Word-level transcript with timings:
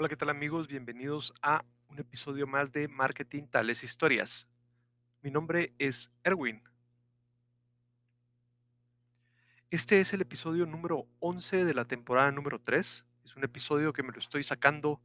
Hola, 0.00 0.08
¿qué 0.08 0.16
tal 0.16 0.30
amigos? 0.30 0.66
Bienvenidos 0.66 1.30
a 1.42 1.62
un 1.90 1.98
episodio 1.98 2.46
más 2.46 2.72
de 2.72 2.88
Marketing 2.88 3.42
Tales 3.42 3.84
Historias. 3.84 4.48
Mi 5.20 5.30
nombre 5.30 5.74
es 5.78 6.10
Erwin. 6.24 6.62
Este 9.70 10.00
es 10.00 10.14
el 10.14 10.22
episodio 10.22 10.64
número 10.64 11.06
11 11.18 11.66
de 11.66 11.74
la 11.74 11.84
temporada 11.84 12.30
número 12.30 12.58
3. 12.58 13.04
Es 13.26 13.36
un 13.36 13.44
episodio 13.44 13.92
que 13.92 14.02
me 14.02 14.10
lo 14.10 14.20
estoy 14.20 14.42
sacando 14.42 15.02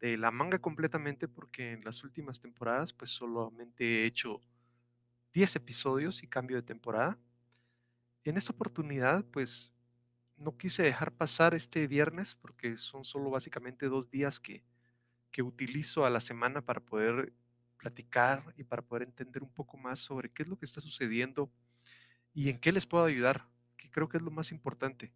de 0.00 0.16
la 0.16 0.32
manga 0.32 0.58
completamente 0.58 1.28
porque 1.28 1.70
en 1.70 1.84
las 1.84 2.02
últimas 2.02 2.40
temporadas 2.40 2.92
pues 2.92 3.10
solamente 3.10 3.84
he 3.84 4.06
hecho 4.06 4.40
10 5.34 5.54
episodios 5.54 6.24
y 6.24 6.26
cambio 6.26 6.56
de 6.56 6.64
temporada. 6.64 7.16
En 8.24 8.36
esta 8.36 8.52
oportunidad 8.52 9.24
pues 9.26 9.72
no 10.42 10.56
quise 10.56 10.82
dejar 10.82 11.12
pasar 11.12 11.54
este 11.54 11.86
viernes 11.86 12.34
porque 12.34 12.76
son 12.76 13.04
solo 13.04 13.30
básicamente 13.30 13.86
dos 13.86 14.10
días 14.10 14.40
que, 14.40 14.64
que 15.30 15.42
utilizo 15.42 16.04
a 16.04 16.10
la 16.10 16.20
semana 16.20 16.60
para 16.60 16.80
poder 16.80 17.32
platicar 17.76 18.44
y 18.56 18.64
para 18.64 18.82
poder 18.82 19.02
entender 19.02 19.42
un 19.42 19.52
poco 19.52 19.76
más 19.76 20.00
sobre 20.00 20.30
qué 20.30 20.42
es 20.42 20.48
lo 20.48 20.58
que 20.58 20.66
está 20.66 20.80
sucediendo 20.80 21.50
y 22.34 22.50
en 22.50 22.58
qué 22.58 22.72
les 22.72 22.86
puedo 22.86 23.04
ayudar, 23.04 23.48
que 23.76 23.90
creo 23.90 24.08
que 24.08 24.18
es 24.18 24.22
lo 24.22 24.30
más 24.30 24.52
importante. 24.52 25.12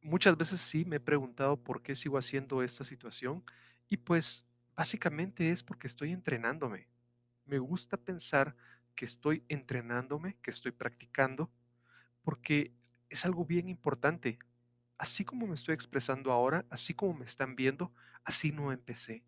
Muchas 0.00 0.36
veces 0.36 0.60
sí 0.60 0.84
me 0.84 0.96
he 0.96 1.00
preguntado 1.00 1.56
por 1.62 1.82
qué 1.82 1.94
sigo 1.94 2.18
haciendo 2.18 2.62
esta 2.62 2.84
situación 2.84 3.44
y 3.88 3.96
pues 3.98 4.46
básicamente 4.74 5.50
es 5.50 5.62
porque 5.62 5.86
estoy 5.86 6.12
entrenándome. 6.12 6.88
Me 7.44 7.58
gusta 7.58 7.96
pensar 7.96 8.56
que 8.94 9.04
estoy 9.04 9.44
entrenándome, 9.48 10.36
que 10.42 10.50
estoy 10.50 10.72
practicando, 10.72 11.50
porque 12.22 12.72
es 13.12 13.24
algo 13.26 13.44
bien 13.44 13.68
importante. 13.68 14.38
Así 14.98 15.24
como 15.24 15.46
me 15.46 15.54
estoy 15.54 15.74
expresando 15.74 16.32
ahora, 16.32 16.64
así 16.70 16.94
como 16.94 17.14
me 17.14 17.24
están 17.24 17.56
viendo, 17.56 17.92
así 18.24 18.52
no 18.52 18.72
empecé. 18.72 19.22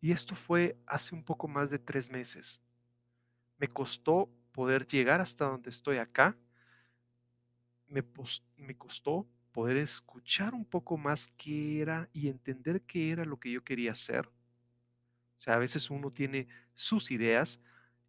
Y 0.00 0.12
esto 0.12 0.34
fue 0.34 0.78
hace 0.86 1.14
un 1.14 1.22
poco 1.22 1.46
más 1.46 1.70
de 1.70 1.78
tres 1.78 2.10
meses. 2.10 2.60
Me 3.58 3.68
costó 3.68 4.30
poder 4.52 4.86
llegar 4.86 5.20
hasta 5.20 5.44
donde 5.46 5.70
estoy 5.70 5.98
acá. 5.98 6.36
Me, 7.86 8.02
costó 8.76 9.26
poder 9.52 9.76
escuchar 9.76 10.54
un 10.54 10.64
poco 10.64 10.96
más 10.96 11.28
qué 11.36 11.80
era 11.80 12.08
y 12.12 12.28
entender 12.28 12.82
qué 12.82 13.10
era 13.10 13.24
lo 13.24 13.38
que 13.38 13.50
yo 13.50 13.62
quería 13.62 13.92
hacer. 13.92 14.26
O 14.26 15.38
sea, 15.38 15.54
a 15.54 15.58
veces 15.58 15.90
uno 15.90 16.10
tiene 16.10 16.48
sus 16.74 17.10
ideas 17.10 17.60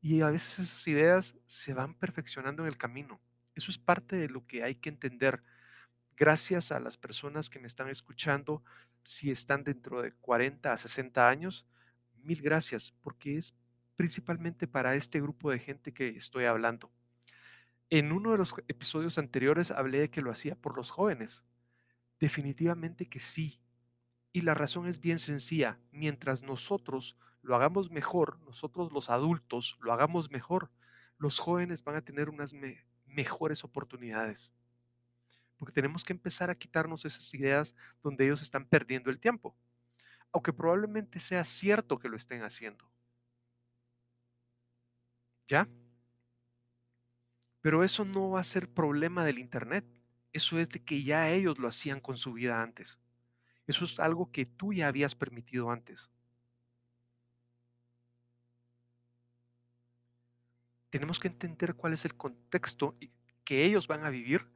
y 0.01 0.21
a 0.21 0.29
veces 0.29 0.59
esas 0.59 0.87
ideas 0.87 1.35
se 1.45 1.73
van 1.73 1.93
perfeccionando 1.93 2.63
en 2.63 2.69
el 2.69 2.77
camino. 2.77 3.19
Eso 3.61 3.69
es 3.69 3.77
parte 3.77 4.15
de 4.15 4.27
lo 4.27 4.47
que 4.47 4.63
hay 4.63 4.73
que 4.73 4.89
entender. 4.89 5.43
Gracias 6.17 6.71
a 6.71 6.79
las 6.79 6.97
personas 6.97 7.47
que 7.47 7.59
me 7.59 7.67
están 7.67 7.89
escuchando, 7.89 8.63
si 9.03 9.29
están 9.29 9.63
dentro 9.63 10.01
de 10.01 10.13
40 10.13 10.73
a 10.73 10.77
60 10.77 11.29
años, 11.29 11.67
mil 12.23 12.41
gracias, 12.41 12.91
porque 13.01 13.37
es 13.37 13.53
principalmente 13.95 14.65
para 14.65 14.95
este 14.95 15.21
grupo 15.21 15.51
de 15.51 15.59
gente 15.59 15.93
que 15.93 16.07
estoy 16.09 16.45
hablando. 16.45 16.91
En 17.91 18.11
uno 18.11 18.31
de 18.31 18.39
los 18.39 18.55
episodios 18.67 19.19
anteriores 19.19 19.69
hablé 19.69 19.99
de 19.99 20.09
que 20.09 20.23
lo 20.23 20.31
hacía 20.31 20.55
por 20.55 20.75
los 20.75 20.89
jóvenes. 20.89 21.43
Definitivamente 22.19 23.09
que 23.09 23.19
sí. 23.19 23.61
Y 24.31 24.41
la 24.41 24.55
razón 24.55 24.87
es 24.87 24.99
bien 24.99 25.19
sencilla. 25.19 25.77
Mientras 25.91 26.41
nosotros 26.41 27.15
lo 27.43 27.55
hagamos 27.55 27.91
mejor, 27.91 28.39
nosotros 28.39 28.91
los 28.91 29.11
adultos 29.11 29.77
lo 29.81 29.93
hagamos 29.93 30.31
mejor, 30.31 30.71
los 31.19 31.37
jóvenes 31.37 31.83
van 31.83 31.97
a 31.97 32.01
tener 32.01 32.27
unas 32.27 32.53
mejores 33.13 33.63
oportunidades. 33.63 34.53
Porque 35.57 35.73
tenemos 35.73 36.03
que 36.03 36.13
empezar 36.13 36.49
a 36.49 36.55
quitarnos 36.55 37.05
esas 37.05 37.33
ideas 37.33 37.75
donde 38.01 38.25
ellos 38.25 38.41
están 38.41 38.65
perdiendo 38.65 39.09
el 39.09 39.19
tiempo. 39.19 39.55
Aunque 40.31 40.53
probablemente 40.53 41.19
sea 41.19 41.43
cierto 41.43 41.99
que 41.99 42.09
lo 42.09 42.17
estén 42.17 42.43
haciendo. 42.43 42.89
¿Ya? 45.47 45.67
Pero 47.61 47.83
eso 47.83 48.05
no 48.05 48.31
va 48.31 48.39
a 48.39 48.43
ser 48.43 48.67
problema 48.69 49.23
del 49.23 49.37
Internet. 49.37 49.85
Eso 50.33 50.57
es 50.57 50.69
de 50.69 50.83
que 50.83 51.03
ya 51.03 51.29
ellos 51.29 51.59
lo 51.59 51.67
hacían 51.67 51.99
con 51.99 52.17
su 52.17 52.33
vida 52.33 52.61
antes. 52.61 52.99
Eso 53.67 53.85
es 53.85 53.99
algo 53.99 54.31
que 54.31 54.45
tú 54.45 54.73
ya 54.73 54.87
habías 54.87 55.13
permitido 55.13 55.69
antes. 55.69 56.09
Tenemos 60.91 61.19
que 61.19 61.29
entender 61.29 61.73
cuál 61.73 61.93
es 61.93 62.05
el 62.05 62.15
contexto 62.15 62.95
que 63.43 63.63
ellos 63.63 63.87
van 63.87 64.05
a 64.05 64.09
vivir 64.09 64.47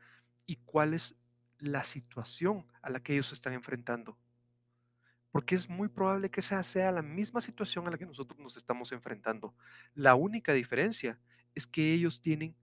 y 0.46 0.57
cuál 0.57 0.94
es 0.94 1.16
la 1.57 1.84
situación 1.84 2.68
a 2.81 2.90
la 2.90 3.01
que 3.01 3.13
ellos 3.13 3.31
están 3.31 3.53
enfrentando. 3.53 4.18
Porque 5.31 5.56
es 5.56 5.69
muy 5.69 5.88
probable 5.88 6.29
que 6.29 6.41
esa 6.41 6.62
sea 6.63 6.91
la 6.91 7.01
misma 7.01 7.40
situación 7.40 7.88
a 7.88 7.91
la 7.91 7.97
que 7.97 8.06
nosotros 8.06 8.40
nos 8.40 8.57
estamos 8.57 8.91
enfrentando. 8.91 9.56
La 9.94 10.16
única 10.16 10.53
diferencia 10.53 11.18
es 11.56 11.66
que 11.66 11.94
ellos 11.94 12.22
tienen 12.22 12.56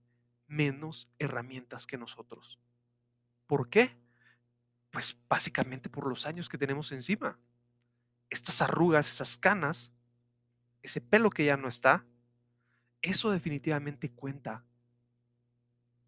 menos 0.47 1.09
herramientas 1.17 1.87
que 1.87 1.97
nosotros. 1.97 2.59
¿Por 3.47 3.69
qué? 3.69 3.97
Pues 4.91 5.17
básicamente 5.27 5.89
por 5.89 6.07
los 6.07 6.27
años 6.27 6.47
que 6.47 6.59
tenemos 6.59 6.91
encima. 6.91 7.39
Estas 8.29 8.61
arrugas, 8.61 9.09
esas 9.09 9.35
canas, 9.35 9.91
ese 10.83 11.01
pelo 11.01 11.31
que 11.31 11.45
ya 11.45 11.57
no 11.57 11.67
está, 11.67 12.05
eso 13.03 13.29
definitivamente 13.29 14.09
cuenta. 14.09 14.63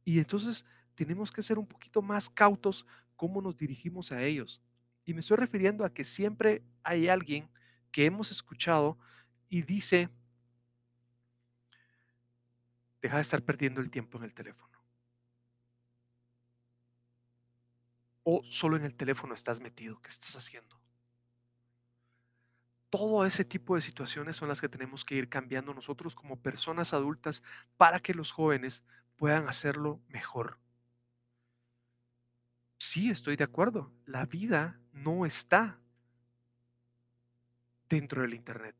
Y 0.04 0.18
entonces 0.18 0.66
tenemos 0.96 1.32
que 1.32 1.44
ser 1.44 1.60
un 1.60 1.68
poquito 1.68 2.02
más 2.02 2.30
cautos 2.30 2.88
cómo 3.16 3.42
nos 3.42 3.58
dirigimos 3.58 4.12
a 4.12 4.24
ellos. 4.24 4.62
Y 5.06 5.14
me 5.14 5.20
estoy 5.20 5.38
refiriendo 5.38 5.86
a 5.86 5.94
que 5.94 6.04
siempre 6.04 6.64
hay 6.82 7.10
alguien 7.10 7.50
que 7.92 8.06
hemos 8.06 8.32
escuchado 8.32 8.98
y 9.50 9.62
dice, 9.62 10.10
deja 13.02 13.18
de 13.18 13.22
estar 13.22 13.44
perdiendo 13.44 13.82
el 13.82 13.92
tiempo 13.92 14.18
en 14.18 14.24
el 14.24 14.34
teléfono. 14.34 14.66
O 18.24 18.42
solo 18.50 18.78
en 18.78 18.86
el 18.86 18.96
teléfono 18.96 19.34
estás 19.34 19.60
metido, 19.60 20.02
¿qué 20.02 20.10
estás 20.10 20.36
haciendo? 20.36 20.85
Todo 22.98 23.26
ese 23.26 23.44
tipo 23.44 23.76
de 23.76 23.82
situaciones 23.82 24.38
son 24.38 24.48
las 24.48 24.62
que 24.62 24.70
tenemos 24.70 25.04
que 25.04 25.16
ir 25.16 25.28
cambiando 25.28 25.74
nosotros 25.74 26.16
como 26.16 26.40
personas 26.40 26.94
adultas 26.94 27.44
para 27.76 28.00
que 28.00 28.14
los 28.14 28.32
jóvenes 28.32 28.86
puedan 29.18 29.50
hacerlo 29.50 30.00
mejor. 30.08 30.58
Sí, 32.78 33.10
estoy 33.10 33.36
de 33.36 33.44
acuerdo. 33.44 33.92
La 34.06 34.26
vida 34.26 34.80
no 34.94 35.26
está 35.26 35.78
dentro 37.90 38.22
del 38.22 38.34
Internet. 38.34 38.78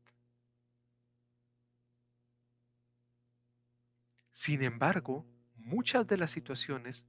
Sin 4.32 4.62
embargo, 4.62 5.26
muchas 5.56 6.06
de 6.06 6.16
las 6.16 6.30
situaciones 6.30 7.04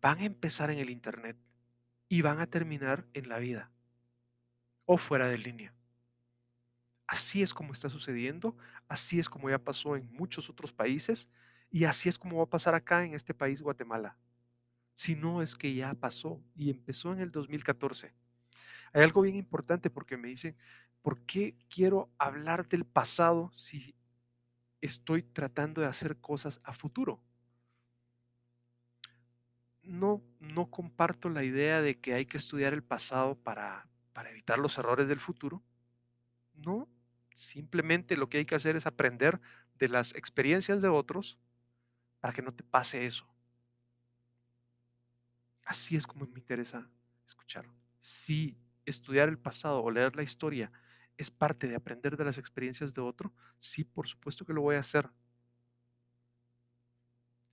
van 0.00 0.18
a 0.18 0.24
empezar 0.24 0.72
en 0.72 0.80
el 0.80 0.90
Internet 0.90 1.36
y 2.08 2.20
van 2.22 2.40
a 2.40 2.48
terminar 2.48 3.06
en 3.12 3.28
la 3.28 3.38
vida 3.38 3.70
o 4.86 4.98
fuera 4.98 5.28
de 5.28 5.38
línea. 5.38 5.72
Así 7.12 7.42
es 7.42 7.52
como 7.52 7.74
está 7.74 7.90
sucediendo, 7.90 8.56
así 8.88 9.18
es 9.18 9.28
como 9.28 9.50
ya 9.50 9.58
pasó 9.58 9.96
en 9.96 10.10
muchos 10.14 10.48
otros 10.48 10.72
países 10.72 11.28
y 11.70 11.84
así 11.84 12.08
es 12.08 12.18
como 12.18 12.38
va 12.38 12.44
a 12.44 12.48
pasar 12.48 12.74
acá 12.74 13.04
en 13.04 13.12
este 13.12 13.34
país, 13.34 13.60
Guatemala. 13.60 14.16
Si 14.94 15.14
no 15.14 15.42
es 15.42 15.54
que 15.54 15.74
ya 15.74 15.92
pasó 15.92 16.42
y 16.56 16.70
empezó 16.70 17.12
en 17.12 17.20
el 17.20 17.30
2014. 17.30 18.14
Hay 18.94 19.02
algo 19.02 19.20
bien 19.20 19.36
importante 19.36 19.90
porque 19.90 20.16
me 20.16 20.28
dicen, 20.28 20.56
¿por 21.02 21.20
qué 21.26 21.54
quiero 21.68 22.10
hablar 22.16 22.66
del 22.66 22.86
pasado 22.86 23.52
si 23.52 23.94
estoy 24.80 25.22
tratando 25.22 25.82
de 25.82 25.88
hacer 25.88 26.16
cosas 26.16 26.62
a 26.64 26.72
futuro? 26.72 27.20
No, 29.82 30.22
no 30.40 30.70
comparto 30.70 31.28
la 31.28 31.44
idea 31.44 31.82
de 31.82 32.00
que 32.00 32.14
hay 32.14 32.24
que 32.24 32.38
estudiar 32.38 32.72
el 32.72 32.82
pasado 32.82 33.34
para, 33.34 33.86
para 34.14 34.30
evitar 34.30 34.58
los 34.58 34.78
errores 34.78 35.08
del 35.08 35.20
futuro. 35.20 35.62
No, 36.54 36.88
Simplemente 37.34 38.16
lo 38.16 38.28
que 38.28 38.38
hay 38.38 38.44
que 38.44 38.54
hacer 38.54 38.76
es 38.76 38.86
aprender 38.86 39.40
de 39.78 39.88
las 39.88 40.14
experiencias 40.14 40.82
de 40.82 40.88
otros 40.88 41.38
para 42.20 42.32
que 42.32 42.42
no 42.42 42.52
te 42.52 42.62
pase 42.62 43.06
eso. 43.06 43.26
Así 45.64 45.96
es 45.96 46.06
como 46.06 46.26
me 46.26 46.38
interesa 46.38 46.88
escuchar. 47.26 47.66
Si 48.00 48.56
estudiar 48.84 49.28
el 49.28 49.38
pasado 49.38 49.82
o 49.82 49.90
leer 49.90 50.14
la 50.16 50.22
historia 50.22 50.70
es 51.16 51.30
parte 51.30 51.68
de 51.68 51.76
aprender 51.76 52.16
de 52.16 52.24
las 52.24 52.38
experiencias 52.38 52.92
de 52.92 53.00
otro, 53.00 53.32
sí, 53.58 53.84
por 53.84 54.08
supuesto 54.08 54.44
que 54.44 54.52
lo 54.52 54.62
voy 54.62 54.76
a 54.76 54.80
hacer. 54.80 55.08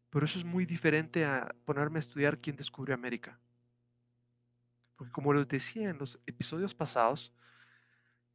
Pero 0.10 0.26
eso 0.26 0.40
es 0.40 0.46
muy 0.46 0.66
diferente 0.66 1.24
a 1.26 1.56
ponerme 1.66 2.00
a 2.00 2.02
estudiar 2.02 2.40
quién 2.40 2.56
descubrió 2.56 2.96
América. 2.96 3.40
Porque 4.96 5.12
como 5.12 5.34
les 5.34 5.48
decía 5.48 5.90
en 5.90 5.98
los 5.98 6.20
episodios 6.26 6.74
pasados, 6.74 7.32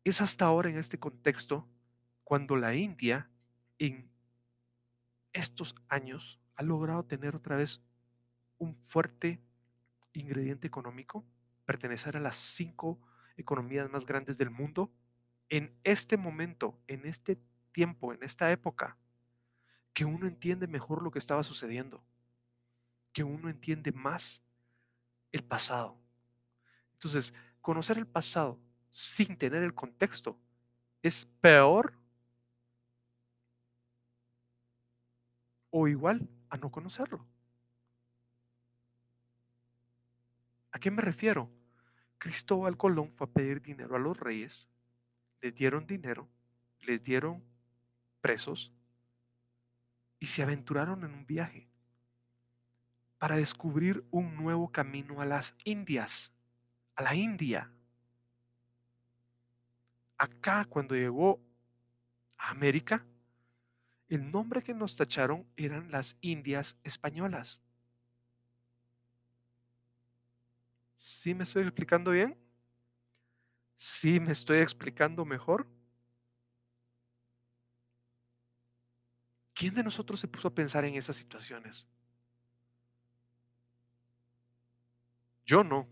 es 0.05 0.21
hasta 0.21 0.45
ahora 0.45 0.69
en 0.69 0.79
este 0.79 0.99
contexto 0.99 1.67
cuando 2.23 2.57
la 2.57 2.75
India 2.75 3.31
en 3.79 4.11
estos 5.33 5.75
años 5.89 6.41
ha 6.55 6.63
logrado 6.63 7.05
tener 7.05 7.35
otra 7.35 7.57
vez 7.57 7.83
un 8.59 8.77
fuerte 8.85 9.43
ingrediente 10.13 10.67
económico 10.67 11.25
pertenecer 11.65 12.17
a 12.17 12.21
las 12.21 12.37
cinco 12.37 13.01
economías 13.37 13.91
más 13.91 14.07
grandes 14.07 14.37
del 14.39 14.51
mundo, 14.51 14.93
en 15.49 15.77
este 15.83 16.17
momento, 16.17 16.79
en 16.87 17.07
este 17.07 17.39
tiempo, 17.73 18.13
en 18.13 18.23
esta 18.23 18.51
época, 18.53 18.97
que 19.93 20.05
uno 20.05 20.27
entiende 20.27 20.67
mejor 20.67 21.03
lo 21.03 21.11
que 21.11 21.19
estaba 21.19 21.43
sucediendo, 21.43 22.05
que 23.13 23.25
uno 23.25 23.49
entiende 23.49 23.93
más 23.93 24.43
el 25.33 25.43
pasado. 25.43 25.99
Entonces, 26.93 27.35
conocer 27.61 27.99
el 27.99 28.07
pasado 28.07 28.61
sin 28.95 29.37
tener 29.37 29.65
el 29.65 29.75
contexto 29.75 30.39
es 31.03 31.27
peor 31.41 31.99
o 35.71 35.89
igual 35.89 36.29
a 36.49 36.57
no 36.57 36.71
conocerlo. 36.71 37.27
¿A 40.71 40.79
qué 40.79 40.93
me 40.93 41.03
refiero? 41.03 41.51
Cristóbal 42.19 42.77
Colón 42.77 43.13
fue 43.17 43.27
a 43.27 43.31
pedir 43.31 43.61
dinero 43.61 43.97
a 43.97 43.99
los 43.99 44.17
reyes, 44.17 44.71
les 45.41 45.53
dieron 45.53 45.89
dinero, 45.89 46.29
les 46.83 47.03
dieron 47.03 47.43
presos 48.21 48.73
y 50.21 50.27
se 50.29 50.45
aventuraron 50.45 51.03
en 51.03 51.15
un 51.15 51.27
viaje 51.27 51.69
para 53.19 53.37
descubrir 53.37 54.07
un 54.13 54.37
nuevo 54.37 54.71
camino 54.71 55.21
a 55.21 55.25
las 55.25 55.57
Indias, 55.65 56.33
a 56.95 57.03
la 57.03 57.17
India. 57.17 57.73
Acá, 60.19 60.65
cuando 60.67 60.95
llegó 60.95 61.41
a 62.39 62.51
América, 62.51 63.05
el 64.09 64.31
nombre 64.31 64.63
que 64.63 64.75
nos 64.75 64.97
tacharon 64.97 65.47
eran 65.57 65.91
las 65.91 66.17
Indias 66.21 66.77
españolas. 66.85 67.61
¿Sí 70.97 71.35
me 71.35 71.45
estoy 71.45 71.63
explicando 71.65 72.13
bien? 72.13 72.37
¿Sí 73.77 74.21
me 74.21 74.33
estoy 74.33 74.59
explicando 74.59 75.25
mejor? 75.25 75.67
¿Quién 79.55 79.75
de 79.75 79.85
nosotros 79.85 80.21
se 80.21 80.29
puso 80.29 80.49
a 80.49 80.55
pensar 80.55 80.85
en 80.85 80.95
esas 80.95 81.17
situaciones? 81.17 81.89
Yo 85.47 85.63
no. 85.63 85.87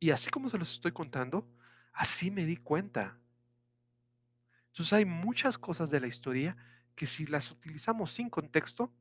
Y 0.00 0.10
así 0.10 0.30
como 0.30 0.48
se 0.48 0.58
los 0.58 0.72
estoy 0.72 0.92
contando, 0.92 1.46
así 1.96 2.30
me 2.30 2.44
di 2.44 2.56
cuenta. 2.56 3.18
Entonces 4.68 4.92
hay 4.92 5.04
muchas 5.04 5.58
cosas 5.58 5.90
de 5.90 6.00
la 6.00 6.06
historia 6.06 6.56
que 6.94 7.06
si 7.06 7.26
las 7.26 7.50
utilizamos 7.50 8.12
sin 8.12 8.30
contexto, 8.30 8.92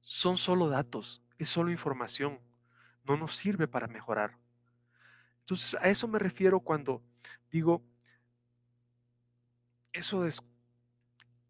son 0.00 0.38
solo 0.38 0.68
datos, 0.68 1.22
es 1.38 1.48
solo 1.48 1.70
información, 1.70 2.38
no 3.04 3.16
nos 3.16 3.34
sirve 3.34 3.66
para 3.66 3.88
mejorar. 3.88 4.36
Entonces 5.40 5.74
a 5.80 5.88
eso 5.88 6.06
me 6.06 6.18
refiero 6.18 6.60
cuando 6.60 7.02
digo, 7.50 7.82
eso 9.92 10.22
de 10.22 10.34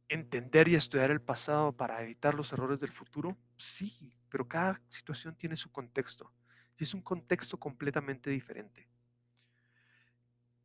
entender 0.08 0.68
y 0.68 0.76
estudiar 0.76 1.10
el 1.10 1.20
pasado 1.20 1.72
para 1.72 2.00
evitar 2.02 2.34
los 2.34 2.52
errores 2.52 2.78
del 2.78 2.92
futuro, 2.92 3.36
sí, 3.56 4.14
pero 4.28 4.46
cada 4.46 4.80
situación 4.88 5.34
tiene 5.34 5.56
su 5.56 5.70
contexto 5.72 6.32
y 6.78 6.84
es 6.84 6.94
un 6.94 7.02
contexto 7.02 7.58
completamente 7.58 8.30
diferente. 8.30 8.88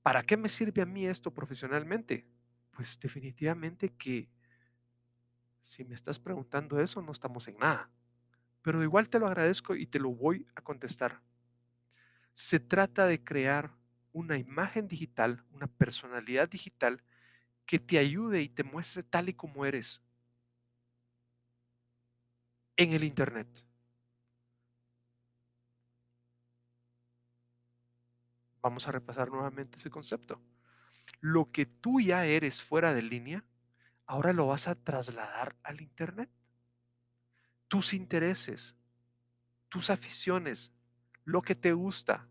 ¿Para 0.04 0.24
qué 0.24 0.38
me 0.38 0.50
sirve 0.50 0.82
a 0.82 0.86
mí 0.86 1.06
esto 1.06 1.34
profesionalmente? 1.34 2.26
Pues 2.72 3.00
definitivamente 3.00 3.90
que 3.96 4.30
si 5.62 5.84
me 5.86 5.96
estás 5.96 6.20
preguntando 6.20 6.80
eso, 6.82 7.02
no 7.02 7.12
estamos 7.12 7.48
en 7.48 7.58
nada. 7.58 7.90
Pero 8.64 8.84
igual 8.84 9.10
te 9.10 9.20
lo 9.20 9.28
agradezco 9.28 9.76
y 9.76 9.88
te 9.88 10.00
lo 10.00 10.12
voy 10.12 10.48
a 10.56 10.62
contestar. 10.62 11.22
Se 12.34 12.60
trata 12.60 13.06
de 13.08 13.24
crear 13.24 13.72
una 14.12 14.38
imagen 14.38 14.88
digital, 14.88 15.44
una 15.52 15.68
personalidad 15.68 16.50
digital 16.50 17.02
que 17.66 17.80
te 17.80 18.00
ayude 18.00 18.42
y 18.42 18.50
te 18.50 18.64
muestre 18.64 19.04
tal 19.04 19.30
y 19.30 19.34
como 19.36 19.66
eres 19.66 20.04
en 22.78 22.92
el 22.94 23.04
Internet. 23.06 23.64
Vamos 28.62 28.88
a 28.88 28.92
repasar 28.92 29.30
nuevamente 29.30 29.78
ese 29.78 29.90
concepto. 29.90 30.40
Lo 31.20 31.52
que 31.52 31.66
tú 31.66 32.00
ya 32.00 32.26
eres 32.26 32.62
fuera 32.62 32.94
de 32.94 33.02
línea, 33.02 33.44
ahora 34.06 34.34
lo 34.34 34.48
vas 34.48 34.68
a 34.68 34.76
trasladar 34.76 35.56
al 35.64 35.82
Internet. 35.82 36.30
Tus 37.68 37.94
intereses, 37.94 38.76
tus 39.70 39.90
aficiones, 39.90 40.72
lo 41.24 41.42
que 41.42 41.56
te 41.56 41.74
gusta. 41.74 42.28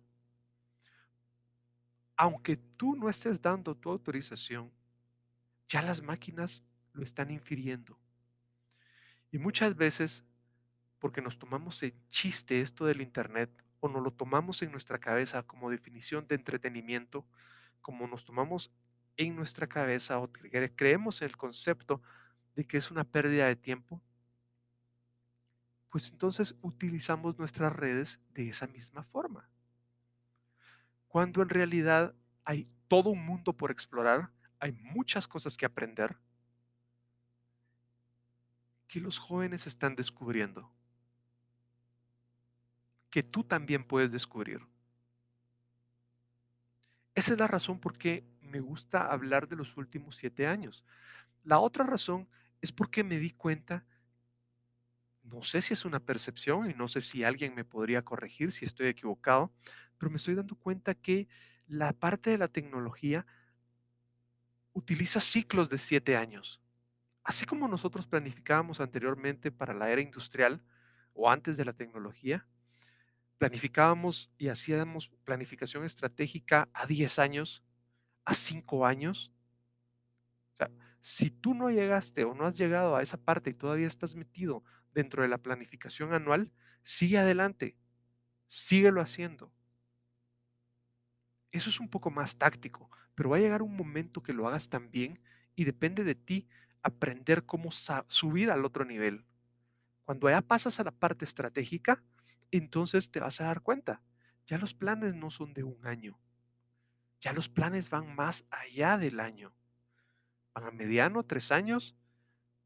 Aunque 2.16 2.56
tú 2.56 2.96
no 2.96 3.08
estés 3.08 3.40
dando 3.40 3.74
tu 3.74 3.90
autorización, 3.90 4.70
ya 5.66 5.82
las 5.82 6.02
máquinas 6.02 6.62
lo 6.92 7.02
están 7.02 7.30
infiriendo. 7.30 7.98
Y 9.32 9.38
muchas 9.38 9.76
veces, 9.76 10.24
porque 10.98 11.22
nos 11.22 11.38
tomamos 11.38 11.82
el 11.82 11.94
chiste 12.08 12.60
esto 12.60 12.84
del 12.84 13.00
Internet 13.00 13.50
o 13.80 13.88
nos 13.88 14.02
lo 14.02 14.12
tomamos 14.12 14.62
en 14.62 14.70
nuestra 14.70 14.98
cabeza 14.98 15.42
como 15.42 15.70
definición 15.70 16.26
de 16.28 16.36
entretenimiento, 16.36 17.26
como 17.80 18.06
nos 18.06 18.24
tomamos 18.24 18.70
en 19.16 19.36
nuestra 19.36 19.66
cabeza 19.66 20.18
o 20.18 20.30
creemos 20.30 21.22
en 21.22 21.28
el 21.28 21.36
concepto 21.36 22.02
de 22.54 22.66
que 22.66 22.76
es 22.76 22.90
una 22.90 23.04
pérdida 23.04 23.46
de 23.46 23.56
tiempo, 23.56 24.00
pues 25.90 26.12
entonces 26.12 26.54
utilizamos 26.62 27.38
nuestras 27.38 27.72
redes 27.74 28.20
de 28.32 28.48
esa 28.48 28.66
misma 28.66 29.02
forma. 29.04 29.48
Cuando 31.08 31.42
en 31.42 31.48
realidad 31.48 32.14
hay 32.44 32.68
todo 32.86 33.10
un 33.10 33.24
mundo 33.24 33.52
por 33.52 33.70
explorar, 33.70 34.30
hay 34.60 34.72
muchas 34.72 35.26
cosas 35.26 35.56
que 35.56 35.66
aprender 35.66 36.16
que 38.86 39.00
los 39.00 39.18
jóvenes 39.18 39.66
están 39.66 39.96
descubriendo, 39.96 40.70
que 43.10 43.22
tú 43.22 43.44
también 43.44 43.84
puedes 43.84 44.10
descubrir. 44.10 44.60
Esa 47.14 47.32
es 47.32 47.38
la 47.38 47.48
razón 47.48 47.80
por 47.80 47.98
qué 47.98 48.24
me 48.40 48.60
gusta 48.60 49.06
hablar 49.06 49.48
de 49.48 49.56
los 49.56 49.76
últimos 49.76 50.16
siete 50.16 50.46
años. 50.46 50.84
La 51.44 51.58
otra 51.58 51.84
razón 51.84 52.28
es 52.60 52.72
porque 52.72 53.04
me 53.04 53.18
di 53.18 53.30
cuenta, 53.30 53.84
no 55.22 55.42
sé 55.42 55.60
si 55.62 55.74
es 55.74 55.84
una 55.84 56.00
percepción 56.00 56.70
y 56.70 56.74
no 56.74 56.88
sé 56.88 57.00
si 57.00 57.24
alguien 57.24 57.54
me 57.54 57.64
podría 57.64 58.02
corregir 58.02 58.52
si 58.52 58.64
estoy 58.64 58.86
equivocado, 58.86 59.52
pero 59.98 60.10
me 60.10 60.16
estoy 60.16 60.34
dando 60.34 60.54
cuenta 60.56 60.94
que 60.94 61.28
la 61.66 61.92
parte 61.92 62.30
de 62.30 62.38
la 62.38 62.48
tecnología 62.48 63.26
utiliza 64.72 65.20
ciclos 65.20 65.68
de 65.68 65.78
siete 65.78 66.16
años. 66.16 66.60
Así 67.22 67.44
como 67.44 67.68
nosotros 67.68 68.06
planificábamos 68.06 68.80
anteriormente 68.80 69.52
para 69.52 69.74
la 69.74 69.90
era 69.90 70.00
industrial 70.00 70.62
o 71.12 71.30
antes 71.30 71.56
de 71.56 71.64
la 71.64 71.72
tecnología, 71.72 72.46
planificábamos 73.40 74.30
y 74.36 74.48
hacíamos 74.48 75.10
planificación 75.24 75.86
estratégica 75.86 76.68
a 76.74 76.84
10 76.84 77.18
años, 77.18 77.64
a 78.26 78.34
5 78.34 78.84
años. 78.84 79.32
O 80.52 80.56
sea, 80.56 80.70
si 81.00 81.30
tú 81.30 81.54
no 81.54 81.70
llegaste 81.70 82.24
o 82.24 82.34
no 82.34 82.44
has 82.44 82.58
llegado 82.58 82.96
a 82.96 83.02
esa 83.02 83.16
parte 83.16 83.48
y 83.48 83.54
todavía 83.54 83.86
estás 83.86 84.14
metido 84.14 84.62
dentro 84.92 85.22
de 85.22 85.28
la 85.30 85.38
planificación 85.38 86.12
anual, 86.12 86.52
sigue 86.82 87.16
adelante, 87.16 87.78
síguelo 88.46 89.00
haciendo. 89.00 89.50
Eso 91.50 91.70
es 91.70 91.80
un 91.80 91.88
poco 91.88 92.10
más 92.10 92.36
táctico, 92.36 92.90
pero 93.14 93.30
va 93.30 93.38
a 93.38 93.40
llegar 93.40 93.62
un 93.62 93.74
momento 93.74 94.22
que 94.22 94.34
lo 94.34 94.48
hagas 94.48 94.68
también 94.68 95.18
y 95.56 95.64
depende 95.64 96.04
de 96.04 96.14
ti 96.14 96.46
aprender 96.82 97.46
cómo 97.46 97.70
subir 97.72 98.50
al 98.50 98.66
otro 98.66 98.84
nivel. 98.84 99.24
Cuando 100.04 100.28
ya 100.28 100.42
pasas 100.42 100.78
a 100.78 100.84
la 100.84 100.90
parte 100.90 101.24
estratégica, 101.24 102.02
entonces 102.50 103.10
te 103.10 103.20
vas 103.20 103.40
a 103.40 103.44
dar 103.44 103.62
cuenta, 103.62 104.02
ya 104.46 104.58
los 104.58 104.74
planes 104.74 105.14
no 105.14 105.30
son 105.30 105.54
de 105.54 105.64
un 105.64 105.86
año, 105.86 106.18
ya 107.20 107.32
los 107.32 107.48
planes 107.48 107.90
van 107.90 108.14
más 108.14 108.44
allá 108.50 108.98
del 108.98 109.20
año. 109.20 109.54
Van 110.54 110.64
a 110.64 110.70
mediano, 110.70 111.22
tres 111.22 111.52
años, 111.52 111.94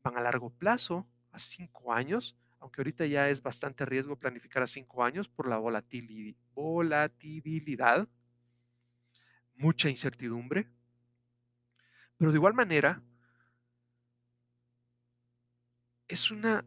van 0.03 0.17
a 0.17 0.23
largo 0.23 0.51
plazo, 0.51 1.07
a 1.33 1.39
cinco 1.39 1.93
años, 1.93 2.37
aunque 2.61 2.81
ahorita 2.81 3.05
ya 3.07 3.29
es 3.29 3.43
bastante 3.43 3.85
riesgo 3.85 4.17
planificar 4.17 4.63
a 4.63 4.67
cinco 4.67 5.05
años 5.05 5.29
por 5.29 5.49
la 5.49 5.59
volatilidad 5.59 8.09
mucha 9.57 9.89
incertidumbre. 9.89 10.69
Pero 12.17 12.31
de 12.31 12.39
igual 12.39 12.55
manera, 12.55 13.03
es, 16.09 16.31
una, 16.31 16.65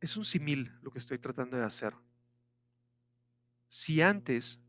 es 0.00 0.16
un 0.16 0.24
simil 0.24 0.72
lo 0.82 0.90
que 0.90 0.98
estoy 0.98 1.18
tratando 1.18 1.56
de 1.56 1.64
hacer. 1.64 1.94
Si 3.70 4.02
antes 4.02 4.60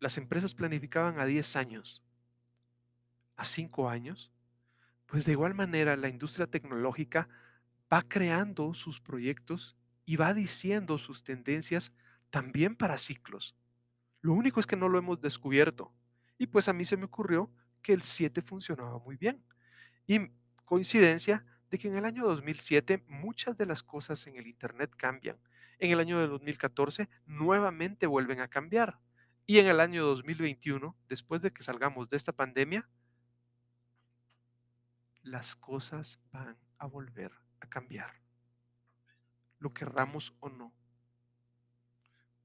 las 0.00 0.18
empresas 0.18 0.54
planificaban 0.54 1.18
a 1.18 1.24
10 1.24 1.56
años, 1.56 2.04
a 3.36 3.42
5 3.42 3.88
años, 3.88 4.30
pues 5.06 5.24
de 5.24 5.32
igual 5.32 5.54
manera 5.54 5.96
la 5.96 6.10
industria 6.10 6.46
tecnológica 6.46 7.26
va 7.90 8.02
creando 8.02 8.74
sus 8.74 9.00
proyectos 9.00 9.76
y 10.04 10.16
va 10.16 10.34
diciendo 10.34 10.98
sus 10.98 11.24
tendencias 11.24 11.90
también 12.28 12.76
para 12.76 12.98
ciclos. 12.98 13.56
Lo 14.20 14.34
único 14.34 14.60
es 14.60 14.66
que 14.66 14.76
no 14.76 14.90
lo 14.90 14.98
hemos 14.98 15.22
descubierto. 15.22 15.90
Y 16.36 16.48
pues 16.48 16.68
a 16.68 16.74
mí 16.74 16.84
se 16.84 16.98
me 16.98 17.06
ocurrió 17.06 17.50
que 17.80 17.94
el 17.94 18.02
7 18.02 18.42
funcionaba 18.42 18.98
muy 18.98 19.16
bien. 19.16 19.42
Y 20.06 20.20
coincidencia 20.66 21.46
de 21.70 21.78
que 21.78 21.88
en 21.88 21.96
el 21.96 22.04
año 22.04 22.26
2007 22.26 23.04
muchas 23.08 23.56
de 23.56 23.64
las 23.64 23.82
cosas 23.82 24.26
en 24.26 24.36
el 24.36 24.46
Internet 24.46 24.92
cambian. 24.98 25.38
En 25.78 25.90
el 25.90 26.00
año 26.00 26.18
de 26.18 26.28
2014 26.28 27.08
nuevamente 27.26 28.06
vuelven 28.06 28.40
a 28.40 28.48
cambiar. 28.48 28.98
Y 29.46 29.58
en 29.58 29.68
el 29.68 29.80
año 29.80 30.04
2021, 30.04 30.96
después 31.08 31.40
de 31.40 31.52
que 31.52 31.62
salgamos 31.62 32.08
de 32.08 32.16
esta 32.16 32.32
pandemia, 32.32 32.88
las 35.22 35.54
cosas 35.54 36.20
van 36.32 36.56
a 36.78 36.86
volver 36.86 37.32
a 37.60 37.68
cambiar. 37.68 38.12
Lo 39.58 39.72
querramos 39.72 40.34
o 40.40 40.48
no. 40.48 40.72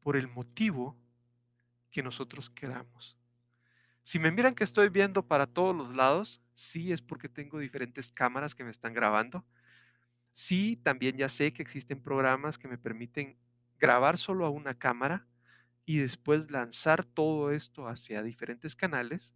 Por 0.01 0.15
el 0.15 0.27
motivo 0.27 0.97
que 1.91 2.03
nosotros 2.03 2.49
queramos. 2.49 3.17
Si 4.03 4.17
me 4.17 4.31
miran 4.31 4.55
que 4.55 4.63
estoy 4.63 4.89
viendo 4.89 5.27
para 5.27 5.45
todos 5.45 5.75
los 5.75 5.95
lados, 5.95 6.41
sí 6.53 6.91
es 6.91 7.01
porque 7.01 7.29
tengo 7.29 7.59
diferentes 7.59 8.11
cámaras 8.11 8.55
que 8.55 8.63
me 8.63 8.71
están 8.71 8.93
grabando. 8.93 9.45
Sí, 10.33 10.77
también 10.77 11.17
ya 11.17 11.29
sé 11.29 11.53
que 11.53 11.61
existen 11.61 12.01
programas 12.01 12.57
que 12.57 12.67
me 12.67 12.77
permiten 12.77 13.37
grabar 13.79 14.17
solo 14.17 14.45
a 14.45 14.49
una 14.49 14.77
cámara 14.77 15.27
y 15.85 15.97
después 15.97 16.51
lanzar 16.51 17.03
todo 17.05 17.51
esto 17.51 17.87
hacia 17.87 18.23
diferentes 18.23 18.75
canales. 18.75 19.33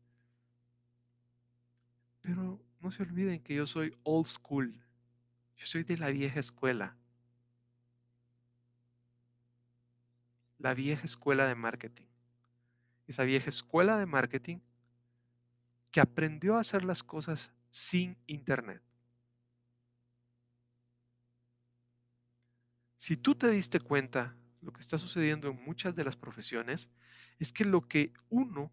Pero 2.22 2.62
no 2.80 2.92
se 2.92 3.04
olviden 3.04 3.42
que 3.42 3.56
yo 3.56 3.68
soy 3.68 3.96
old 4.04 4.28
school. 4.28 4.74
Yo 5.58 5.66
soy 5.66 5.84
de 5.84 5.98
la 5.98 6.10
vieja 6.10 6.40
escuela. 6.40 6.98
La 10.58 10.74
vieja 10.74 11.06
escuela 11.06 11.48
de 11.48 11.56
marketing. 11.56 12.06
Esa 13.08 13.24
vieja 13.24 13.50
escuela 13.50 13.98
de 13.98 14.06
marketing 14.06 14.60
que 15.92 16.02
aprendió 16.02 16.58
a 16.58 16.60
hacer 16.60 16.84
las 16.84 17.04
cosas 17.04 17.54
sin 17.72 18.18
internet. 18.28 18.82
Si 23.06 23.18
tú 23.18 23.36
te 23.36 23.52
diste 23.52 23.80
cuenta, 23.80 24.36
lo 24.62 24.74
que 24.74 24.82
está 24.82 24.98
sucediendo 24.98 25.48
en 25.48 25.64
muchas 25.64 25.96
de 25.96 26.04
las 26.04 26.16
profesiones 26.16 26.90
es 27.38 27.54
que 27.54 27.64
lo 27.64 27.88
que 27.88 28.12
uno 28.30 28.72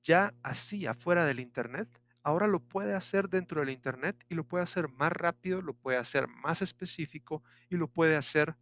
ya 0.00 0.32
hacía 0.44 0.94
fuera 0.94 1.26
del 1.26 1.40
internet, 1.40 1.88
ahora 2.22 2.46
lo 2.46 2.60
puede 2.60 2.94
hacer 2.94 3.28
dentro 3.28 3.58
del 3.58 3.70
internet 3.70 4.24
y 4.28 4.36
lo 4.36 4.44
puede 4.44 4.62
hacer 4.62 4.88
más 4.90 5.10
rápido, 5.10 5.60
lo 5.60 5.74
puede 5.74 5.98
hacer 5.98 6.28
más 6.28 6.62
específico 6.62 7.42
y 7.68 7.74
lo 7.76 7.88
puede 7.88 8.14
hacer 8.14 8.54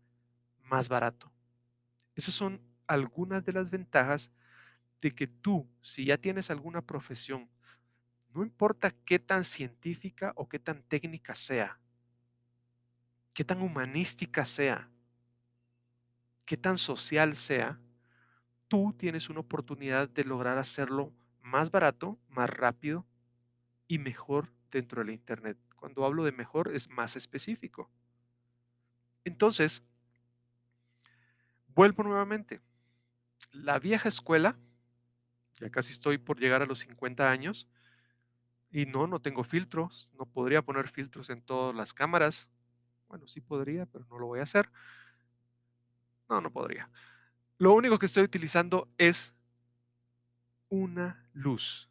más 0.63 0.89
barato. 0.89 1.31
Esas 2.15 2.33
son 2.33 2.63
algunas 2.87 3.45
de 3.45 3.53
las 3.53 3.69
ventajas 3.69 4.33
de 5.03 5.11
que 5.11 5.27
tú, 5.27 5.69
si 5.83 6.07
ya 6.07 6.17
tienes 6.17 6.51
alguna 6.51 6.81
profesión 6.81 7.51
no 8.33 8.43
importa 8.43 8.91
qué 9.05 9.19
tan 9.19 9.45
científica 9.45 10.33
o 10.37 10.49
qué 10.49 10.59
tan 10.59 10.83
técnica 10.85 11.35
sea, 11.35 11.79
qué 13.35 13.45
tan 13.45 13.61
humanística 13.61 14.47
sea, 14.47 14.89
qué 16.53 16.59
tan 16.59 16.77
social 16.77 17.35
sea, 17.35 17.81
tú 18.69 18.95
tienes 18.99 19.31
una 19.31 19.41
oportunidad 19.41 20.07
de 20.11 20.23
lograr 20.23 20.59
hacerlo 20.59 21.11
más 21.41 21.71
barato, 21.71 22.19
más 22.29 22.51
rápido 22.51 23.07
y 23.89 23.99
mejor 23.99 24.53
dentro 24.71 25.03
del 25.03 25.15
Internet. 25.15 25.57
Cuando 25.77 26.05
hablo 26.05 26.25
de 26.25 26.33
mejor 26.33 26.71
es 26.75 26.91
más 26.91 27.17
específico. 27.17 27.91
Entonces, 29.25 29.83
vuelvo 31.69 32.03
nuevamente. 32.03 32.61
La 33.51 33.79
vieja 33.79 34.11
escuela, 34.11 34.59
ya 35.59 35.71
casi 35.71 35.95
estoy 35.95 36.19
por 36.19 36.39
llegar 36.39 36.61
a 36.61 36.67
los 36.67 36.81
50 36.81 37.31
años, 37.31 37.67
y 38.71 38.85
no, 38.85 39.07
no 39.07 39.23
tengo 39.23 39.43
filtros, 39.43 40.11
no 40.19 40.27
podría 40.27 40.61
poner 40.61 40.91
filtros 40.91 41.31
en 41.31 41.41
todas 41.41 41.75
las 41.75 41.95
cámaras. 41.95 42.51
Bueno, 43.09 43.27
sí 43.27 43.41
podría, 43.41 43.87
pero 43.87 44.05
no 44.11 44.19
lo 44.19 44.27
voy 44.27 44.41
a 44.41 44.43
hacer. 44.43 44.69
No, 46.33 46.41
no 46.41 46.51
podría. 46.51 46.89
Lo 47.59 47.75
único 47.75 47.99
que 47.99 48.07
estoy 48.07 48.23
utilizando 48.23 48.89
es 48.97 49.35
una 50.71 51.29
luz, 51.35 51.91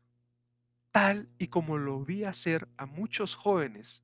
tal 0.90 1.30
y 1.38 1.50
como 1.50 1.78
lo 1.78 2.04
vi 2.04 2.24
hacer 2.24 2.68
a 2.76 2.88
muchos 2.88 3.36
jóvenes, 3.36 4.04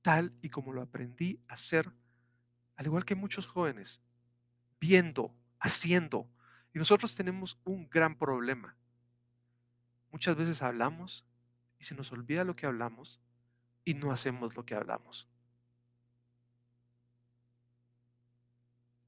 tal 0.00 0.32
y 0.42 0.48
como 0.48 0.72
lo 0.72 0.80
aprendí 0.80 1.40
a 1.48 1.54
hacer, 1.54 1.90
al 2.76 2.86
igual 2.86 3.04
que 3.04 3.16
muchos 3.16 3.48
jóvenes, 3.48 4.00
viendo, 4.78 5.34
haciendo. 5.58 6.30
Y 6.72 6.78
nosotros 6.78 7.16
tenemos 7.16 7.58
un 7.64 7.90
gran 7.90 8.16
problema. 8.16 8.76
Muchas 10.12 10.36
veces 10.36 10.62
hablamos 10.62 11.26
y 11.80 11.84
se 11.84 11.96
nos 11.96 12.12
olvida 12.12 12.44
lo 12.44 12.54
que 12.54 12.66
hablamos 12.66 13.18
y 13.84 13.94
no 13.94 14.12
hacemos 14.12 14.54
lo 14.54 14.64
que 14.64 14.76
hablamos. 14.76 15.28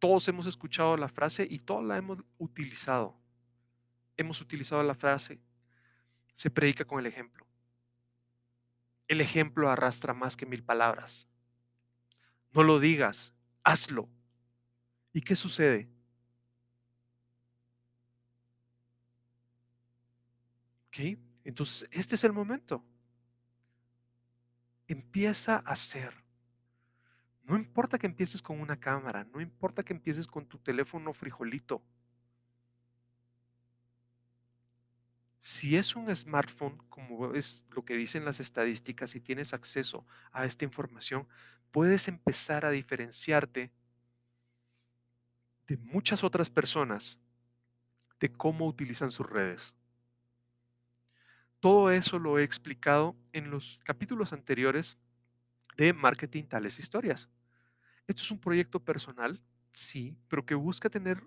Todos 0.05 0.29
hemos 0.29 0.45
escuchado 0.45 0.99
la 0.99 1.09
frase 1.09 1.49
y 1.51 1.61
todos 1.61 1.83
la 1.83 1.97
hemos 1.97 2.19
utilizado. 2.37 3.17
Hemos 4.19 4.39
utilizado 4.43 4.83
la 4.83 4.95
frase, 4.95 5.41
se 6.35 6.51
predica 6.51 6.85
con 6.85 6.99
el 6.99 7.07
ejemplo. 7.07 7.47
El 9.09 9.23
ejemplo 9.23 9.71
arrastra 9.71 10.13
más 10.13 10.37
que 10.37 10.45
mil 10.45 10.63
palabras. 10.63 11.27
No 12.53 12.65
lo 12.65 12.81
digas, 12.81 13.33
hazlo. 13.63 14.07
¿Y 15.15 15.23
qué 15.23 15.35
sucede? 15.35 15.89
¿Ok? 20.89 21.19
Entonces, 21.45 21.89
este 21.91 22.17
es 22.17 22.25
el 22.25 22.35
momento. 22.35 22.85
Empieza 24.87 25.63
a 25.65 25.73
hacer. 25.73 26.24
No 27.45 27.57
importa 27.57 27.99
que 27.99 28.07
empieces 28.07 28.41
con 28.41 28.61
una 28.61 28.79
cámara, 28.81 29.25
no 29.25 29.41
importa 29.41 29.83
que 29.83 29.93
empieces 29.93 30.27
con 30.27 30.47
tu 30.47 30.59
teléfono 30.59 31.13
frijolito. 31.13 31.83
Si 35.43 35.77
es 35.77 35.95
un 35.95 36.15
smartphone, 36.17 36.79
como 36.89 37.35
es 37.35 37.67
lo 37.71 37.85
que 37.85 37.97
dicen 37.97 38.25
las 38.25 38.41
estadísticas, 38.41 39.15
y 39.15 39.21
tienes 39.21 39.53
acceso 39.53 40.07
a 40.33 40.47
esta 40.47 40.65
información, 40.65 41.29
puedes 41.71 42.09
empezar 42.09 42.65
a 42.65 42.71
diferenciarte 42.71 43.71
de 45.67 45.77
muchas 45.77 46.25
otras 46.25 46.49
personas 46.49 47.21
de 48.21 48.33
cómo 48.33 48.67
utilizan 48.67 49.11
sus 49.11 49.29
redes. 49.29 49.75
Todo 51.61 51.91
eso 51.91 52.19
lo 52.19 52.39
he 52.39 52.43
explicado 52.43 53.17
en 53.33 53.51
los 53.51 53.81
capítulos 53.85 54.33
anteriores 54.33 54.99
de 55.77 55.93
Marketing 55.93 56.45
Tales 56.45 56.79
Historias. 56.79 57.29
Esto 58.07 58.23
es 58.23 58.31
un 58.31 58.39
proyecto 58.39 58.81
personal, 58.81 59.41
sí, 59.73 60.17
pero 60.29 60.45
que 60.45 60.55
busca 60.55 60.91
tener 60.91 61.23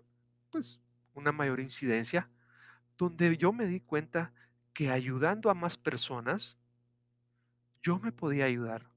pues 0.51 0.79
una 1.13 1.31
mayor 1.31 1.59
incidencia, 1.59 2.29
donde 2.97 3.35
yo 3.37 3.51
me 3.51 3.65
di 3.65 3.79
cuenta 3.79 4.31
que 4.73 4.91
ayudando 4.91 5.49
a 5.49 5.53
más 5.53 5.77
personas, 5.77 6.57
yo 7.81 7.99
me 7.99 8.11
podía 8.11 8.45
ayudar. 8.45 8.87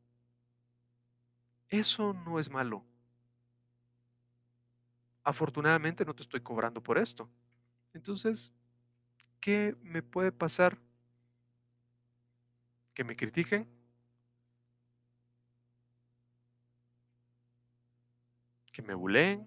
Eso 1.69 2.13
no 2.13 2.39
es 2.39 2.51
malo. 2.51 2.85
Afortunadamente 5.23 6.05
no 6.05 6.15
te 6.15 6.23
estoy 6.23 6.41
cobrando 6.41 6.83
por 6.83 6.99
esto. 6.99 7.31
Entonces, 7.95 8.53
¿qué 9.41 9.77
me 9.83 10.03
puede 10.03 10.33
pasar 10.33 10.79
que 12.95 13.05
me 13.05 13.17
critiquen, 13.17 13.67
que 18.81 18.87
me 18.87 18.95
buleen, 18.95 19.47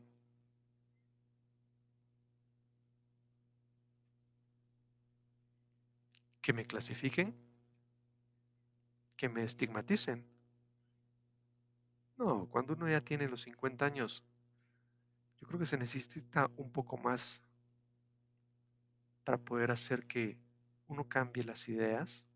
que 6.39 6.53
me 6.53 6.65
clasifiquen, 6.65 7.33
que 9.17 9.29
me 9.29 9.43
estigmaticen. 9.43 10.23
No, 12.17 12.47
cuando 12.51 12.73
uno 12.73 12.87
ya 12.87 13.01
tiene 13.01 13.27
los 13.27 13.41
50 13.41 13.85
años, 13.85 14.23
yo 15.41 15.47
creo 15.47 15.59
que 15.59 15.65
se 15.65 15.77
necesita 15.77 16.51
un 16.57 16.71
poco 16.71 16.97
más 16.97 17.41
para 19.23 19.39
poder 19.39 19.71
hacer 19.71 20.05
que 20.05 20.37
uno 20.87 21.07
cambie 21.07 21.43
las 21.43 21.67
ideas, 21.69 22.27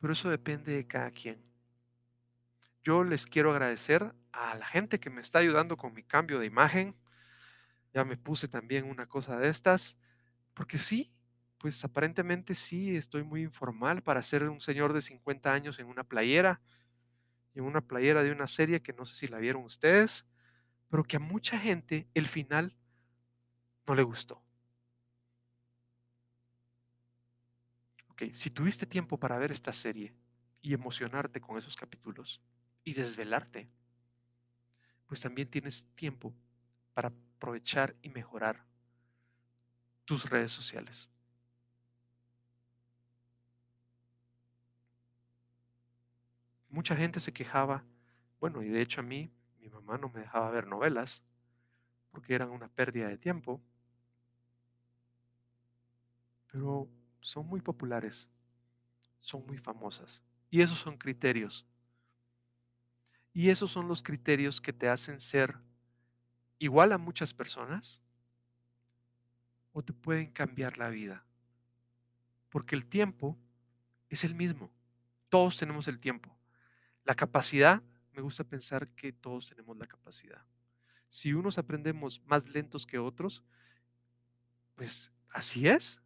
pero 0.00 0.14
eso 0.14 0.30
depende 0.30 0.72
de 0.72 0.86
cada 0.86 1.10
quien. 1.10 1.51
Yo 2.82 3.04
les 3.04 3.26
quiero 3.26 3.52
agradecer 3.52 4.12
a 4.32 4.56
la 4.56 4.66
gente 4.66 4.98
que 4.98 5.10
me 5.10 5.20
está 5.20 5.38
ayudando 5.38 5.76
con 5.76 5.94
mi 5.94 6.02
cambio 6.02 6.38
de 6.40 6.46
imagen. 6.46 6.96
Ya 7.94 8.04
me 8.04 8.16
puse 8.16 8.48
también 8.48 8.84
una 8.84 9.06
cosa 9.06 9.38
de 9.38 9.48
estas, 9.48 9.96
porque 10.54 10.78
sí, 10.78 11.12
pues 11.58 11.84
aparentemente 11.84 12.54
sí 12.54 12.96
estoy 12.96 13.22
muy 13.22 13.42
informal 13.42 14.02
para 14.02 14.22
ser 14.22 14.48
un 14.48 14.60
señor 14.60 14.92
de 14.94 15.02
50 15.02 15.52
años 15.52 15.78
en 15.78 15.86
una 15.86 16.04
playera, 16.04 16.60
en 17.54 17.64
una 17.64 17.80
playera 17.82 18.22
de 18.22 18.32
una 18.32 18.48
serie 18.48 18.82
que 18.82 18.92
no 18.92 19.04
sé 19.04 19.14
si 19.14 19.28
la 19.28 19.38
vieron 19.38 19.64
ustedes, 19.64 20.26
pero 20.88 21.04
que 21.04 21.16
a 21.16 21.20
mucha 21.20 21.58
gente 21.58 22.08
el 22.14 22.26
final 22.26 22.76
no 23.86 23.94
le 23.94 24.02
gustó. 24.02 24.42
Ok, 28.08 28.24
si 28.32 28.50
tuviste 28.50 28.86
tiempo 28.86 29.18
para 29.18 29.38
ver 29.38 29.52
esta 29.52 29.72
serie 29.72 30.14
y 30.60 30.74
emocionarte 30.74 31.40
con 31.40 31.58
esos 31.58 31.76
capítulos 31.76 32.42
y 32.84 32.94
desvelarte, 32.94 33.68
pues 35.06 35.20
también 35.20 35.48
tienes 35.48 35.86
tiempo 35.94 36.34
para 36.94 37.08
aprovechar 37.36 37.94
y 38.02 38.08
mejorar 38.08 38.64
tus 40.04 40.28
redes 40.30 40.52
sociales. 40.52 41.10
Mucha 46.68 46.96
gente 46.96 47.20
se 47.20 47.32
quejaba, 47.32 47.84
bueno, 48.40 48.62
y 48.64 48.68
de 48.68 48.82
hecho 48.82 49.00
a 49.00 49.04
mí, 49.04 49.30
mi 49.60 49.68
mamá 49.68 49.96
no 49.98 50.08
me 50.08 50.20
dejaba 50.20 50.50
ver 50.50 50.66
novelas 50.66 51.22
porque 52.10 52.34
eran 52.34 52.50
una 52.50 52.68
pérdida 52.68 53.08
de 53.08 53.18
tiempo, 53.18 53.62
pero 56.50 56.88
son 57.20 57.46
muy 57.46 57.60
populares, 57.60 58.30
son 59.20 59.46
muy 59.46 59.58
famosas. 59.58 60.24
Y 60.50 60.62
esos 60.62 60.78
son 60.78 60.98
criterios. 60.98 61.66
Y 63.32 63.50
esos 63.50 63.70
son 63.70 63.88
los 63.88 64.02
criterios 64.02 64.60
que 64.60 64.72
te 64.72 64.88
hacen 64.88 65.18
ser 65.18 65.56
igual 66.58 66.92
a 66.92 66.98
muchas 66.98 67.32
personas 67.32 68.00
o 69.72 69.82
te 69.82 69.92
pueden 69.92 70.30
cambiar 70.30 70.78
la 70.78 70.90
vida. 70.90 71.24
Porque 72.50 72.76
el 72.76 72.84
tiempo 72.84 73.38
es 74.10 74.24
el 74.24 74.34
mismo. 74.34 74.70
Todos 75.28 75.56
tenemos 75.56 75.88
el 75.88 75.98
tiempo. 75.98 76.36
La 77.04 77.14
capacidad, 77.14 77.82
me 78.12 78.20
gusta 78.20 78.44
pensar 78.44 78.88
que 78.88 79.12
todos 79.12 79.48
tenemos 79.48 79.76
la 79.78 79.86
capacidad. 79.86 80.44
Si 81.08 81.32
unos 81.32 81.58
aprendemos 81.58 82.22
más 82.26 82.46
lentos 82.50 82.86
que 82.86 82.98
otros, 82.98 83.42
pues 84.74 85.10
así 85.30 85.68
es. 85.68 86.02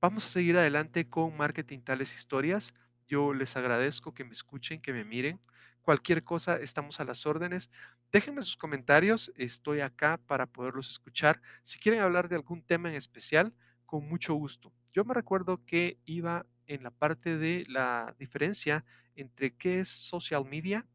Vamos 0.00 0.24
a 0.24 0.28
seguir 0.28 0.56
adelante 0.56 1.08
con 1.08 1.36
Marketing 1.36 1.80
Tales 1.80 2.16
Historias. 2.16 2.72
Yo 3.06 3.34
les 3.34 3.56
agradezco 3.56 4.14
que 4.14 4.24
me 4.24 4.32
escuchen, 4.32 4.80
que 4.80 4.92
me 4.92 5.04
miren. 5.04 5.40
Cualquier 5.88 6.22
cosa, 6.22 6.58
estamos 6.58 7.00
a 7.00 7.04
las 7.06 7.24
órdenes. 7.24 7.70
Déjenme 8.12 8.42
sus 8.42 8.58
comentarios, 8.58 9.32
estoy 9.36 9.80
acá 9.80 10.20
para 10.26 10.44
poderlos 10.44 10.90
escuchar. 10.90 11.40
Si 11.62 11.78
quieren 11.78 12.02
hablar 12.02 12.28
de 12.28 12.36
algún 12.36 12.60
tema 12.60 12.90
en 12.90 12.94
especial, 12.94 13.54
con 13.86 14.06
mucho 14.06 14.34
gusto. 14.34 14.70
Yo 14.92 15.06
me 15.06 15.14
recuerdo 15.14 15.64
que 15.64 15.98
iba 16.04 16.44
en 16.66 16.82
la 16.82 16.90
parte 16.90 17.38
de 17.38 17.64
la 17.68 18.14
diferencia 18.18 18.84
entre 19.16 19.56
qué 19.56 19.80
es 19.80 19.88
social 19.88 20.44
media 20.44 20.86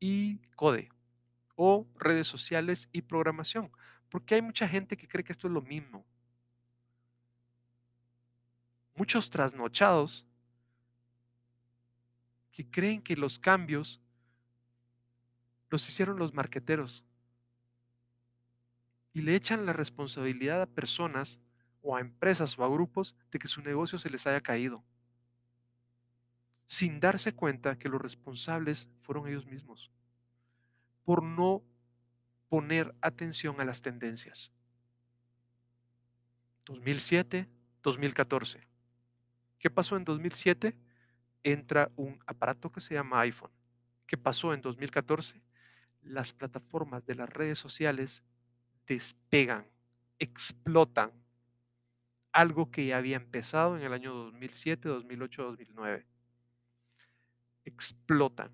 y 0.00 0.38
code 0.56 0.88
o 1.54 1.86
redes 1.94 2.26
sociales 2.26 2.88
y 2.90 3.02
programación, 3.02 3.70
porque 4.08 4.36
hay 4.36 4.40
mucha 4.40 4.66
gente 4.66 4.96
que 4.96 5.08
cree 5.08 5.24
que 5.24 5.32
esto 5.32 5.46
es 5.46 5.52
lo 5.52 5.60
mismo 5.60 6.06
muchos 8.94 9.28
trasnochados 9.28 10.26
que 12.50 12.70
creen 12.70 13.02
que 13.02 13.14
los 13.14 13.38
cambios 13.38 14.00
los 15.72 15.88
hicieron 15.88 16.18
los 16.18 16.34
marqueteros 16.34 17.02
y 19.14 19.22
le 19.22 19.34
echan 19.34 19.64
la 19.64 19.72
responsabilidad 19.72 20.60
a 20.60 20.66
personas 20.66 21.40
o 21.80 21.96
a 21.96 22.00
empresas 22.02 22.58
o 22.58 22.64
a 22.64 22.68
grupos 22.68 23.16
de 23.30 23.38
que 23.38 23.48
su 23.48 23.62
negocio 23.62 23.98
se 23.98 24.10
les 24.10 24.26
haya 24.26 24.42
caído, 24.42 24.84
sin 26.66 27.00
darse 27.00 27.34
cuenta 27.34 27.78
que 27.78 27.88
los 27.88 28.02
responsables 28.02 28.90
fueron 29.00 29.26
ellos 29.26 29.46
mismos, 29.46 29.90
por 31.04 31.22
no 31.22 31.62
poner 32.50 32.94
atención 33.00 33.58
a 33.58 33.64
las 33.64 33.80
tendencias. 33.80 34.52
2007, 36.66 37.48
2014. 37.82 38.60
¿Qué 39.58 39.70
pasó 39.70 39.96
en 39.96 40.04
2007? 40.04 40.76
Entra 41.42 41.90
un 41.96 42.22
aparato 42.26 42.70
que 42.70 42.82
se 42.82 42.92
llama 42.92 43.20
iPhone. 43.20 43.50
¿Qué 44.06 44.18
pasó 44.18 44.52
en 44.52 44.60
2014? 44.60 45.40
Las 46.02 46.32
plataformas 46.32 47.06
de 47.06 47.14
las 47.14 47.28
redes 47.30 47.58
sociales 47.58 48.22
despegan, 48.86 49.66
explotan. 50.18 51.12
Algo 52.32 52.70
que 52.70 52.86
ya 52.86 52.96
había 52.96 53.16
empezado 53.16 53.76
en 53.76 53.82
el 53.82 53.92
año 53.92 54.14
2007, 54.14 54.88
2008, 54.88 55.42
2009. 55.42 56.06
Explotan. 57.64 58.50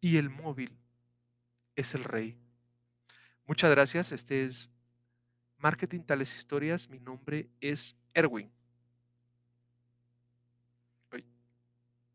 Y 0.00 0.16
el 0.16 0.30
móvil 0.30 0.78
es 1.76 1.94
el 1.94 2.04
rey. 2.04 2.38
Muchas 3.44 3.70
gracias. 3.70 4.12
Este 4.12 4.44
es 4.44 4.70
Marketing 5.58 6.00
Tales 6.02 6.34
Historias. 6.34 6.88
Mi 6.88 7.00
nombre 7.00 7.50
es 7.60 7.96
Erwin. 8.14 8.50